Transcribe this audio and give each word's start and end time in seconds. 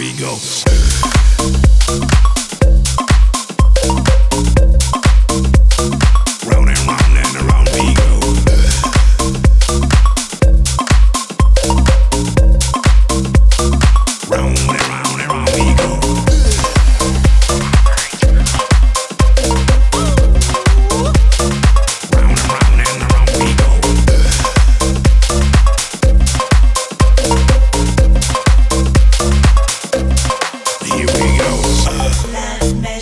we 0.00 0.14
go. 0.14 1.09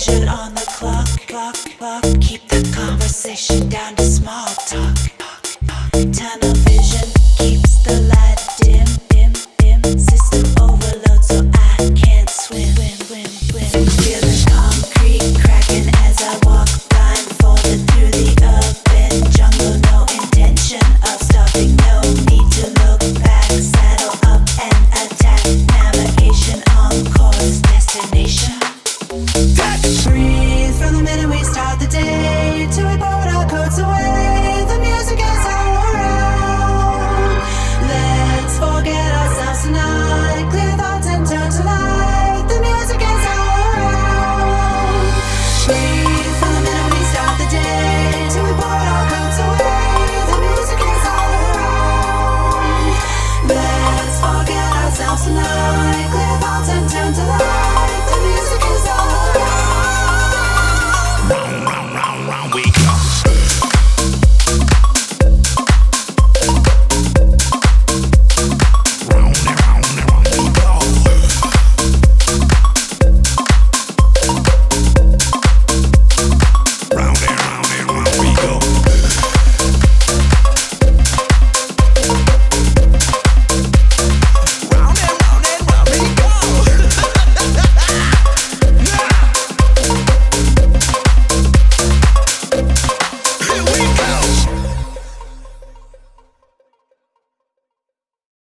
on 0.09 0.55
the 0.55 0.61
clock. 0.61 0.98
today. 31.91 32.38